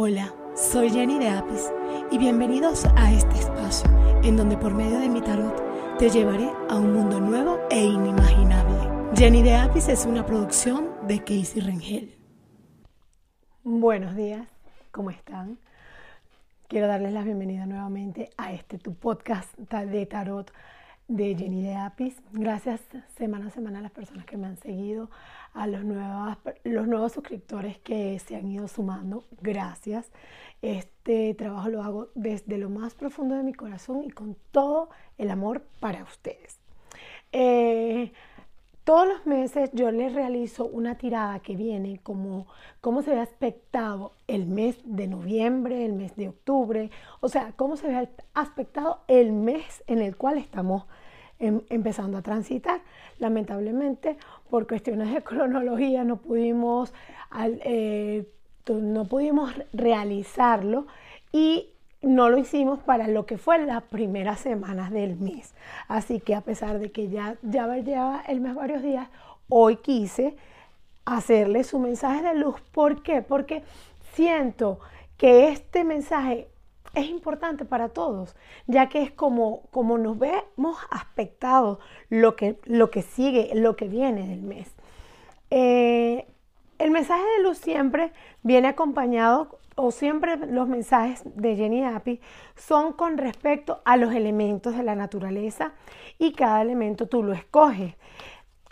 [0.00, 1.72] Hola, soy Jenny de Apis
[2.12, 3.90] y bienvenidos a este espacio
[4.22, 9.10] en donde por medio de mi tarot te llevaré a un mundo nuevo e inimaginable.
[9.16, 12.14] Jenny de Apis es una producción de Casey Rengel.
[13.64, 14.46] Buenos días,
[14.92, 15.58] ¿cómo están?
[16.68, 20.52] Quiero darles la bienvenida nuevamente a este tu podcast de tarot
[21.08, 22.14] de Jenny de Apis.
[22.32, 22.82] Gracias
[23.16, 25.10] semana a semana a las personas que me han seguido,
[25.54, 29.24] a los nuevos, los nuevos suscriptores que se han ido sumando.
[29.40, 30.10] Gracias.
[30.60, 35.30] Este trabajo lo hago desde lo más profundo de mi corazón y con todo el
[35.30, 36.60] amor para ustedes.
[37.32, 38.12] Eh,
[38.88, 42.46] todos los meses yo les realizo una tirada que viene como
[42.80, 47.76] cómo se ve aspectado el mes de noviembre, el mes de octubre, o sea, cómo
[47.76, 50.86] se ve aspectado el mes en el cual estamos
[51.38, 52.80] em, empezando a transitar.
[53.18, 54.16] Lamentablemente,
[54.48, 56.94] por cuestiones de cronología no pudimos,
[57.36, 58.26] eh,
[58.68, 60.86] no pudimos realizarlo
[61.30, 65.54] y no lo hicimos para lo que fue las primeras semanas del mes.
[65.88, 67.66] Así que a pesar de que ya, ya
[68.28, 69.08] el mes varios días,
[69.48, 70.36] hoy quise
[71.04, 72.60] hacerle su mensaje de luz.
[72.72, 73.22] ¿Por qué?
[73.22, 73.62] Porque
[74.12, 74.78] siento
[75.16, 76.48] que este mensaje
[76.94, 78.34] es importante para todos,
[78.66, 83.88] ya que es como, como nos vemos aspectados lo que, lo que sigue, lo que
[83.88, 84.70] viene del mes.
[85.50, 86.26] Eh,
[86.78, 92.20] el mensaje de luz siempre viene acompañado o siempre los mensajes de Jenny Api
[92.56, 95.72] son con respecto a los elementos de la naturaleza
[96.18, 97.94] y cada elemento tú lo escoges.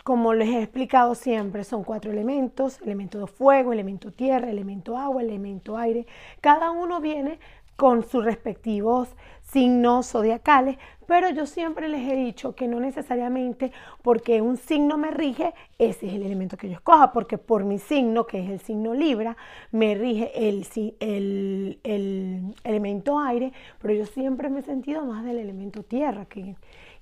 [0.03, 5.21] Como les he explicado siempre, son cuatro elementos, elemento de fuego, elemento tierra, elemento agua,
[5.21, 6.05] elemento aire.
[6.41, 7.39] Cada uno viene
[7.77, 9.07] con sus respectivos
[9.43, 15.09] signos zodiacales, pero yo siempre les he dicho que no necesariamente porque un signo me
[15.09, 18.59] rige, ese es el elemento que yo escoja, porque por mi signo, que es el
[18.59, 19.37] signo Libra,
[19.71, 20.67] me rige el,
[20.99, 26.55] el, el elemento aire, pero yo siempre me he sentido más del elemento tierra, que,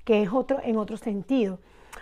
[0.03, 1.58] que es otro en otro sentido.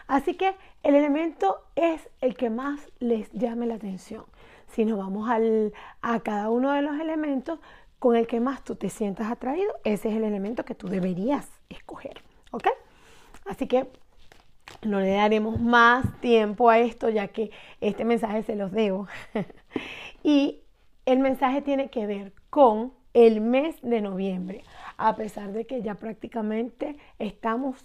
[0.07, 4.25] Así que el elemento es el que más les llame la atención.
[4.67, 7.59] Si nos vamos al, a cada uno de los elementos,
[8.03, 11.47] con el que más tú te sientas atraído, ese es el elemento que tú deberías
[11.69, 12.21] escoger.
[12.51, 12.67] ¿Ok?
[13.45, 13.87] Así que
[14.81, 19.07] no le daremos más tiempo a esto, ya que este mensaje se los debo.
[20.21, 20.59] y
[21.05, 24.65] el mensaje tiene que ver con el mes de noviembre,
[24.97, 27.77] a pesar de que ya prácticamente estamos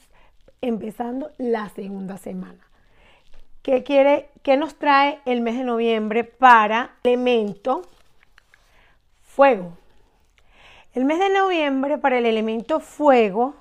[0.60, 2.66] empezando la segunda semana.
[3.62, 7.82] ¿Qué, quiere, qué nos trae el mes de noviembre para elemento
[9.22, 9.74] fuego?
[10.94, 13.54] El mes de noviembre para el elemento fuego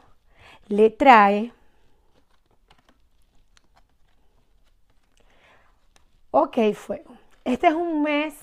[0.69, 1.51] le trae,
[6.31, 8.33] ok fuego, este es un mes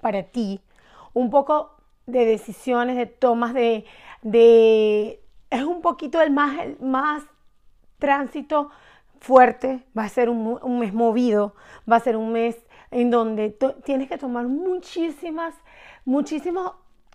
[0.00, 0.60] para ti,
[1.14, 1.76] un poco
[2.06, 3.86] de decisiones, de tomas de,
[4.22, 7.24] de es un poquito el más, más
[7.98, 8.70] tránsito
[9.18, 11.54] fuerte, va a ser un, un, mes movido,
[11.90, 12.56] va a ser un mes
[12.90, 15.54] en donde tienes que tomar muchísimas,
[16.04, 16.72] muchísimos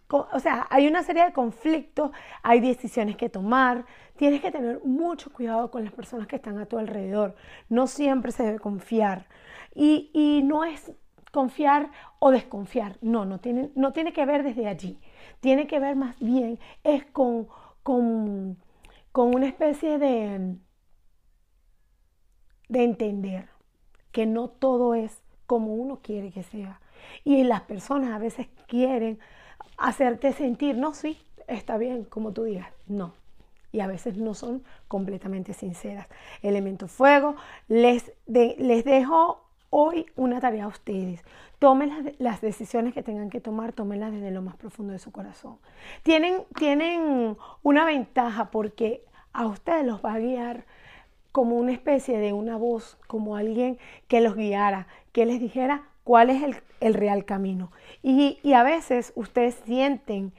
[0.10, 2.12] o sea, hay una serie de conflictos,
[2.44, 3.86] hay decisiones que tomar,
[4.18, 7.36] tienes que tener mucho cuidado con las personas que están a tu alrededor.
[7.70, 9.28] No siempre se debe confiar.
[9.74, 10.94] Y, no es
[11.32, 15.00] confiar o desconfiar, no, no tiene, no tiene que ver desde allí.
[15.42, 17.48] Tiene que ver más bien, es con,
[17.84, 18.58] con,
[19.12, 20.56] con una especie de,
[22.70, 23.50] de entender
[24.12, 26.80] que no todo es como uno quiere que sea.
[27.24, 29.20] Y las personas a veces quieren
[29.78, 33.14] hacerte sentir, no, sí, está bien, como tú digas, no.
[33.72, 36.08] Y a veces no son completamente sinceras.
[36.42, 37.36] Elemento fuego,
[37.68, 41.24] les, les dejo hoy una tarea a ustedes.
[41.60, 45.12] Tomen las, las, decisiones que tengan que tomar, tómenlas desde lo más profundo de su
[45.12, 45.58] corazón.
[46.04, 49.04] Tienen, tienen una ventaja porque
[49.34, 50.64] a ustedes los va a guiar
[51.34, 53.78] como una especie de una voz, como alguien
[54.08, 57.72] que los guiara, que les dijera, cuál es el, real camino.
[58.02, 60.32] Y, y, a veces ustedes sienten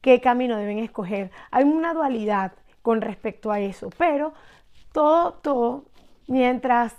[0.00, 1.30] qué camino deben escoger.
[1.52, 4.32] Hay una dualidad con respecto a eso, pero
[4.92, 5.84] todo, todo,
[6.26, 6.96] mientras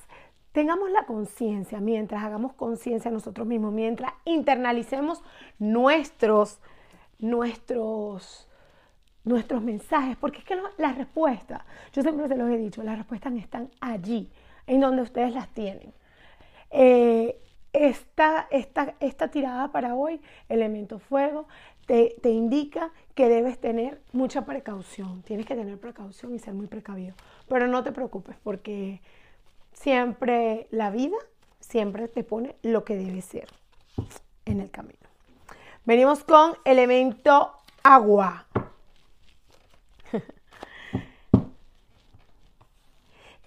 [0.52, 5.24] tengamos la conciencia, mientras hagamos conciencia nosotros mismos, mientras internalicemos
[5.58, 6.60] nuestros,
[7.18, 8.48] nuestros,
[9.24, 13.34] nuestros mensajes, porque es que las respuestas, yo siempre se los he dicho, las respuestas
[13.34, 14.30] están allí,
[14.68, 15.92] en donde ustedes las tienen.
[16.70, 17.41] Eh,
[17.74, 21.48] esta, esta, esta tirada para hoy, elemento fuego,
[21.86, 25.24] te, te, indica que debes tener mucha precaución.
[25.24, 27.16] Tienes que tener precaución y ser muy precavido.
[27.48, 29.02] Pero no te preocupes porque
[29.74, 31.18] siempre la vida
[31.60, 33.48] siempre te pone lo que debe ser
[34.46, 35.00] en el camino.
[35.86, 37.54] Venimos con elemento
[37.84, 38.46] agua.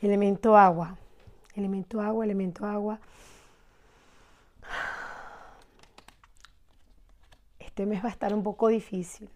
[0.01, 0.97] elemento agua.
[1.55, 2.99] Elemento agua, elemento agua.
[7.75, 9.29] Este mes va a estar un poco difícil.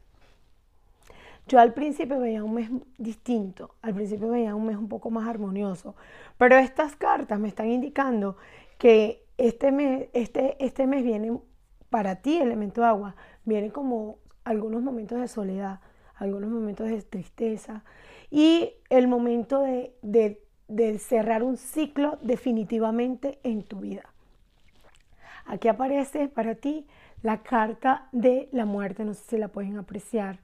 [1.48, 5.26] Yo al principio veía un mes distinto, al principio veía un mes un poco más
[5.26, 5.96] armonioso,
[6.36, 8.36] pero estas cartas me están indicando
[8.78, 11.36] que este mes, este, este mes viene
[11.90, 15.80] para ti, elemento agua, viene como algunos momentos de soledad,
[16.14, 17.82] algunos momentos de tristeza
[18.30, 19.96] y el momento de,
[20.68, 24.14] de cerrar un ciclo definitivamente en tu vida.
[25.48, 26.86] Aquí aparece para ti
[27.22, 30.38] la carta de la muerte, no sé si la pueden apreciar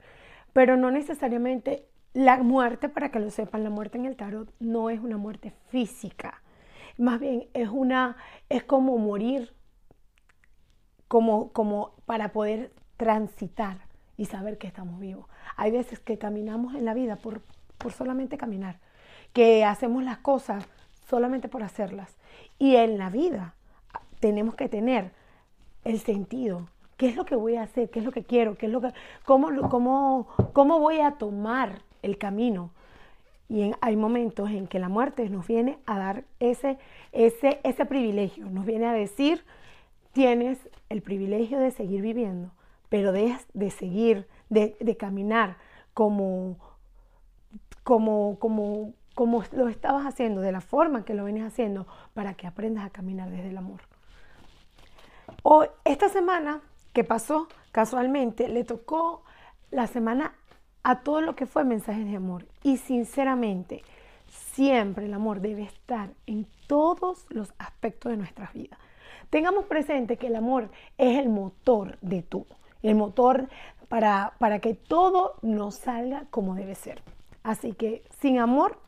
[0.55, 4.89] pero no necesariamente la muerte, para que lo sepan, la muerte en el tarot no
[4.89, 6.41] es una muerte física,
[6.97, 8.15] más bien es una,
[8.47, 9.53] es como morir,
[11.09, 13.79] como, como para poder transitar
[14.15, 15.27] y saber que estamos vivos.
[15.57, 17.41] Hay veces que caminamos en la vida por,
[17.77, 18.79] por solamente caminar,
[19.33, 20.65] que hacemos las cosas
[21.09, 22.15] solamente por hacerlas.
[22.59, 23.55] Y en la vida
[24.25, 25.11] tenemos que tener
[25.83, 26.67] el sentido,
[26.97, 27.91] ¿Qué es lo que voy a hacer?
[27.91, 28.57] ¿Qué es lo que quiero?
[28.57, 28.91] ¿Qué es lo que,
[29.23, 32.71] cómo, cómo, ¿Cómo voy a tomar el camino?
[33.49, 36.79] Y hay momentos en que la muerte nos viene a dar ese,
[37.11, 39.43] ese, ese privilegio, nos viene a decir,
[40.13, 40.57] tienes
[40.89, 42.49] el privilegio de seguir viviendo,
[42.89, 45.57] pero de, de seguir, de, de, caminar
[45.93, 46.57] como,
[47.83, 51.85] como, como, como lo estabas haciendo, de la forma que lo vienes haciendo,
[52.15, 53.81] para que aprendas a caminar desde el amor.
[55.43, 56.61] Hoy, esta semana
[56.95, 57.49] ¿Qué pasó?
[57.73, 59.21] Casualmente le tocó
[59.69, 60.33] la semana
[60.81, 62.45] a todo lo que fue mensajes de amor.
[62.63, 63.83] Y sinceramente,
[64.29, 68.79] siempre el amor debe estar en todos los aspectos de nuestras vidas.
[69.29, 72.47] Tengamos presente que el amor es el motor de todo,
[72.81, 73.49] el motor
[73.89, 77.03] para, para que todo nos salga como debe ser.
[77.43, 78.79] Así que sin amor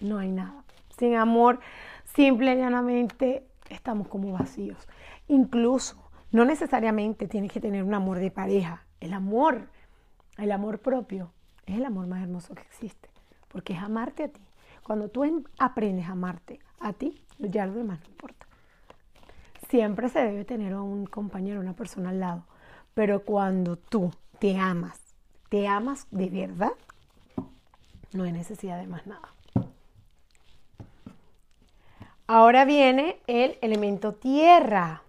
[0.00, 0.64] no hay nada.
[0.96, 1.60] Sin amor,
[2.04, 4.88] simple y llanamente estamos como vacíos.
[5.28, 8.84] Incluso no necesariamente tienes que tener un amor de pareja.
[9.00, 9.68] El amor,
[10.38, 11.32] el amor propio,
[11.66, 13.08] es el amor más hermoso que existe,
[13.48, 14.40] porque es amarte a ti.
[14.82, 18.46] Cuando tú aprendes a amarte a ti, ya lo demás no importa.
[19.68, 22.44] Siempre se debe tener a un compañero, una persona al lado,
[22.94, 25.00] pero cuando tú te amas,
[25.48, 26.72] te amas de verdad,
[28.12, 29.28] no hay necesidad de más nada.
[32.26, 35.02] Ahora viene el elemento tierra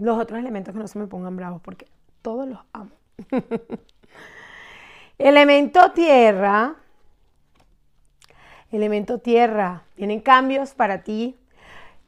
[0.00, 1.86] los otros elementos que no se me pongan bravos porque
[2.22, 2.90] todos los amo.
[5.18, 6.76] elemento tierra.
[8.72, 9.82] Elemento tierra.
[9.96, 11.36] Vienen cambios para ti.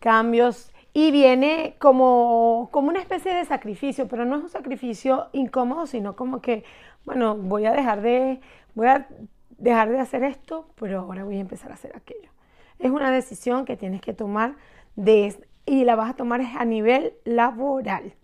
[0.00, 0.72] Cambios.
[0.94, 6.16] Y viene como, como una especie de sacrificio, pero no es un sacrificio incómodo, sino
[6.16, 6.64] como que,
[7.04, 8.40] bueno, voy a dejar de,
[8.74, 9.06] voy a
[9.58, 12.30] dejar de hacer esto, pero ahora voy a empezar a hacer aquello.
[12.82, 14.56] Es una decisión que tienes que tomar
[14.96, 15.36] de,
[15.66, 18.14] y la vas a tomar a nivel laboral,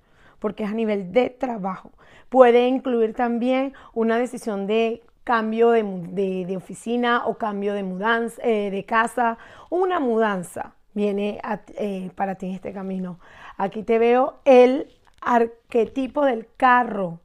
[0.40, 1.92] porque es a nivel de trabajo.
[2.28, 8.84] Puede incluir también una decisión de cambio de, oficina o cambio de mudanza, eh, de
[8.84, 9.38] casa,
[9.70, 11.40] una mudanza viene
[11.76, 13.20] eh, para ti en este camino.
[13.58, 14.88] Aquí te veo el
[15.20, 17.20] arquetipo del carro,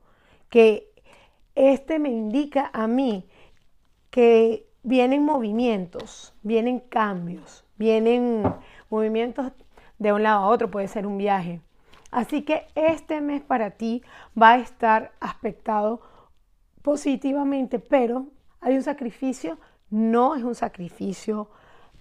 [0.50, 0.92] que
[1.56, 3.26] este me indica a mí
[4.12, 8.44] que vienen movimientos, vienen cambios, vienen
[8.90, 9.52] movimientos
[9.98, 11.62] de un lado a otro, puede ser un viaje.
[12.12, 14.04] Así que este mes para ti
[14.40, 16.02] va a estar aspectado
[16.84, 18.28] positivamente, pero
[18.62, 19.58] hay un sacrificio,
[19.90, 21.50] no es un sacrificio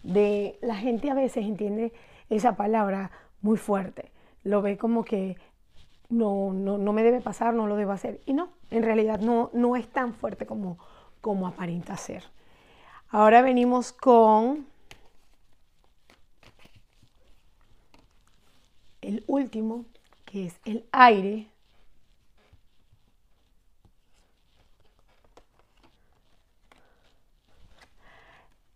[0.03, 0.59] de...
[0.61, 1.93] La gente a veces entiende
[2.29, 3.11] esa palabra
[3.41, 4.13] muy fuerte,
[4.45, 5.37] lo ve como que
[6.11, 8.21] no, no, me debe pasar, no lo debo hacer.
[8.27, 10.79] Y no, en realidad no, no es tan fuerte como,
[11.21, 12.25] como aparenta ser.
[13.15, 14.67] Ahora venimos con
[19.03, 19.85] el último,
[20.25, 21.47] que es el aire,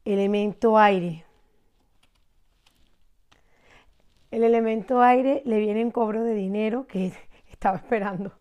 [0.04, 1.24] elemento aire.
[4.30, 7.10] El elemento aire le viene en cobro de dinero que
[7.50, 8.32] estaba esperando.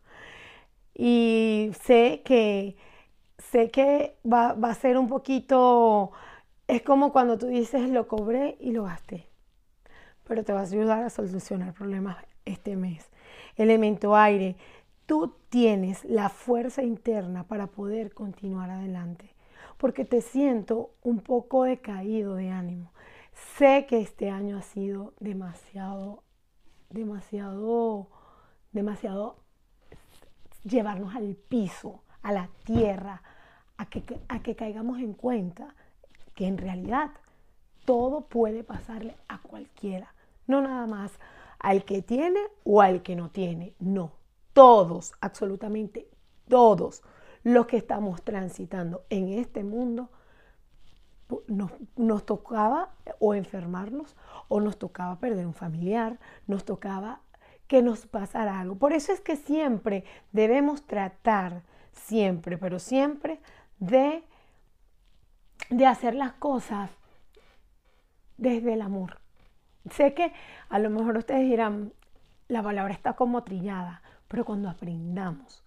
[0.93, 2.75] Y sé que
[3.51, 6.11] sé que va, a ser un poquito,
[6.67, 9.29] es como cuando tú dices lo cobré y lo gasté
[10.25, 13.09] pero te vas a ayudar a solucionar problemas este mes.
[13.55, 14.57] Elemento aire,
[15.05, 19.35] tú tienes la fuerza interna para poder continuar adelante,
[19.77, 22.91] porque te siento un poco decaído de ánimo.
[23.57, 26.23] Sé que este año ha sido demasiado,
[26.89, 28.07] demasiado,
[28.71, 29.37] demasiado
[30.63, 33.21] llevarnos al piso, a la tierra,
[33.77, 35.75] a que, a que caigamos en cuenta
[36.33, 37.11] que en realidad
[37.85, 40.13] todo puede pasarle a cualquiera,
[40.47, 41.11] no nada más
[41.59, 44.11] al que tiene o al que no tiene, no,
[44.53, 46.07] todos, absolutamente
[46.47, 47.03] todos
[47.43, 50.09] los que estamos transitando en este mundo,
[51.47, 54.15] nos, nos, tocaba o enfermarnos
[54.47, 57.21] o nos tocaba perder un familiar, nos tocaba
[57.67, 58.75] que nos pasara algo.
[58.75, 63.39] Por eso es que siempre debemos tratar, siempre, pero siempre,
[63.79, 64.23] de,
[65.69, 66.89] de hacer las cosas
[68.37, 69.19] desde el amor.
[69.91, 70.33] Sé que
[70.69, 71.93] a lo mejor ustedes dirán,
[72.47, 75.63] la palabra está como trillada, pero cuando aprendamos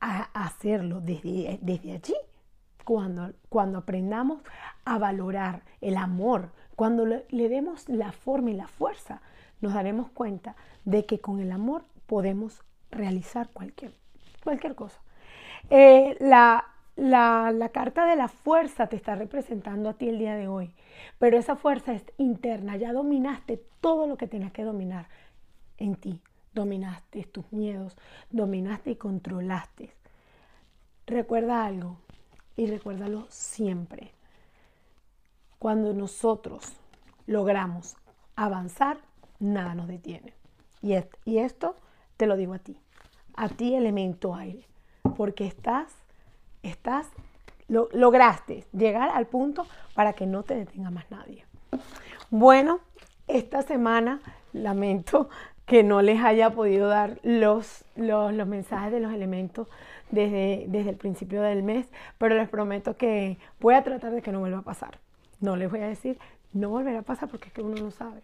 [0.00, 2.14] a hacerlo desde, desde allí,
[2.84, 4.40] cuando, cuando aprendamos
[4.84, 9.20] a valorar el amor, cuando le, demos la forma y la fuerza,
[9.60, 13.92] nos daremos cuenta de que con el amor podemos realizar cualquier,
[14.42, 14.98] cualquier cosa.
[15.68, 16.64] Eh, la,
[17.00, 20.74] la, carta de la fuerza te está representando a ti el día de hoy,
[21.18, 25.08] pero esa fuerza es interna, ya dominaste todo lo que tenías que dominar
[25.78, 26.20] en ti,
[26.52, 27.96] dominaste tus miedos,
[28.30, 29.94] dominaste y controlaste.
[31.06, 31.96] Recuerda algo
[32.54, 34.12] y recuérdalo siempre.
[35.58, 36.74] Cuando nosotros
[37.26, 37.96] logramos
[38.36, 38.98] avanzar,
[39.38, 40.34] nada nos detiene.
[40.82, 41.76] Y, y esto
[42.18, 42.76] te lo digo a ti,
[43.34, 44.66] a ti elemento aire,
[45.16, 45.99] porque estás,
[46.62, 47.06] estás,
[47.68, 51.44] lo, lograste llegar al punto para que no te detenga más nadie.
[52.30, 52.80] Bueno,
[53.28, 54.20] esta semana
[54.52, 55.28] lamento
[55.66, 59.68] que no les haya podido dar los, los, mensajes de los elementos
[60.10, 61.86] desde, desde el principio del mes,
[62.18, 64.98] pero les prometo que voy a tratar de que no vuelva a pasar.
[65.38, 66.18] No les voy a decir,
[66.52, 68.20] no volverá a pasar porque es que uno no sabe.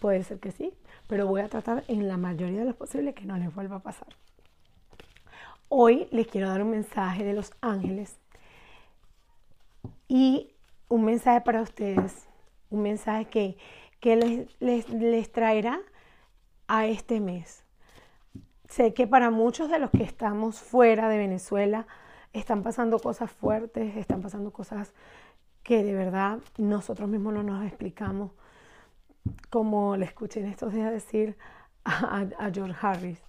[0.00, 0.72] Puede ser que sí,
[1.06, 3.80] pero voy a tratar en la mayoría de los posibles que no les vuelva a
[3.80, 4.08] pasar.
[5.70, 8.18] Hoy les quiero dar un mensaje de los ángeles
[10.08, 10.54] y
[10.88, 12.26] un mensaje para ustedes,
[12.70, 13.58] un mensaje que,
[14.00, 15.80] que les, les, les traerá
[16.68, 17.64] a este mes.
[18.68, 21.86] Sé que para muchos de los que estamos fuera de Venezuela
[22.32, 24.94] están pasando cosas fuertes, están pasando cosas
[25.62, 28.32] que de verdad nosotros mismos no nos explicamos.
[29.50, 31.36] Como le escuché en estos días decir
[31.84, 33.20] a, George Harris,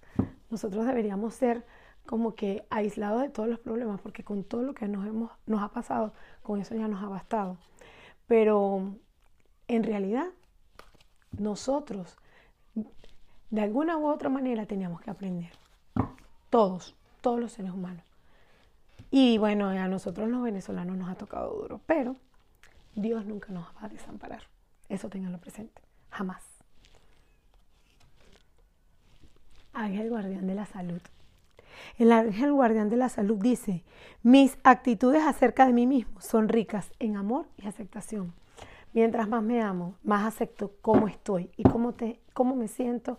[0.48, 1.66] nosotros deberíamos ser
[2.06, 5.62] como que aislados de todos los problemas, porque con todo lo que nos, hemos, nos
[5.62, 7.56] ha pasado, con eso ya nos ha bastado.
[8.26, 8.94] Pero
[9.68, 10.26] en realidad,
[11.38, 12.16] nosotros
[13.50, 15.52] de alguna u otra manera teníamos que aprender.
[16.50, 18.04] Todos, todos los seres humanos.
[19.10, 22.16] Y bueno, a nosotros los venezolanos nos ha tocado duro, pero
[22.94, 24.42] Dios nunca nos va a desamparar.
[24.88, 25.82] Eso tenganlo presente.
[26.10, 26.42] Jamás.
[29.72, 31.00] Ángel guardián de la salud.
[32.00, 33.84] El ángel guardián de la salud dice,
[34.22, 38.32] mis actitudes acerca de mí mismo son ricas en amor y aceptación.
[38.94, 43.18] Mientras más me amo, más acepto cómo estoy y cómo, me siento,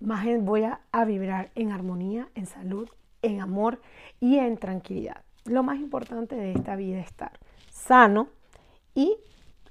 [0.00, 2.88] más voy a, vibrar en armonía, en salud,
[3.22, 3.80] en amor
[4.18, 5.22] y en tranquilidad.
[5.44, 7.38] Lo más importante de esta vida es estar
[7.70, 8.26] sano
[8.92, 9.16] y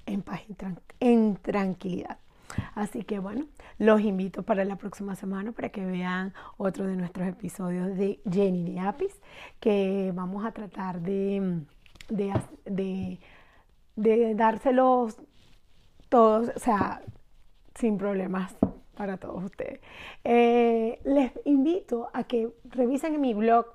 [0.05, 0.43] en paz,
[1.01, 2.20] en tranquilidad.
[2.75, 3.45] Así que bueno,
[3.77, 8.73] los invito para la próxima semana para que vean otro de nuestros episodios de Jenny
[8.73, 9.19] de Apis,
[9.59, 11.61] que vamos a tratar de,
[14.35, 15.17] dárselos
[16.09, 17.01] todos, o sea,
[17.75, 18.55] sin problemas
[18.95, 19.79] para todos ustedes.
[20.23, 23.65] Eh, les invito a que revisen en mi blog.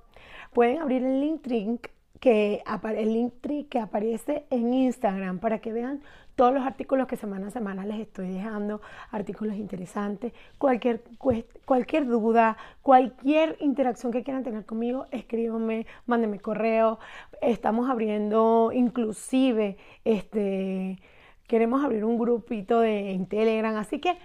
[0.52, 1.88] Pueden abrir el link
[2.20, 2.62] que,
[2.96, 6.02] el link que aparece en Instagram para que vean
[6.36, 11.02] todos los artículos que semana a semana les estoy dejando, artículos interesantes, cualquier,
[11.64, 16.98] cualquier duda, cualquier interacción que quieran tener conmigo, escríbanme, mándenme correo.
[17.40, 20.98] Estamos abriendo inclusive, este,
[21.46, 24.16] queremos abrir un grupito de, en Telegram, así que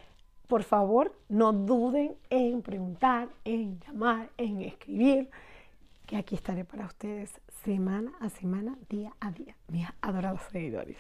[0.51, 5.29] por favor, no duden en preguntar, en llamar, en escribir,
[6.05, 10.97] que aquí estaré para ustedes semana a semana, día a día, mis adorados seguidores.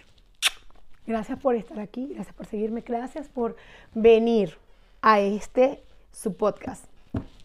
[1.07, 3.55] Gracias por estar aquí, gracias por seguirme, gracias por
[3.93, 4.57] venir
[5.01, 6.85] a este su podcast.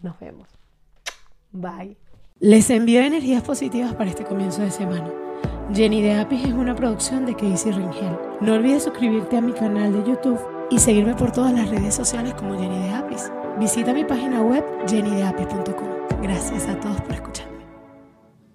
[0.02, 0.48] Nos vemos.
[1.52, 1.96] Bye.
[2.38, 5.10] Les envío energías positivas para este comienzo de semana.
[5.72, 8.16] Jenny de Apis es una producción de Casey Ringel.
[8.40, 10.38] No olvides suscribirte a mi canal de YouTube
[10.70, 13.32] y seguirme por todas las redes sociales como Jenny de Apis.
[13.58, 16.22] Visita mi página web jennydeapis.com.
[16.22, 17.55] Gracias a todos por escuchar.